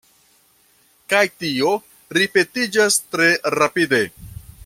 [1.13, 1.73] Kaj tio
[2.19, 4.05] ripetiĝas tre rapide.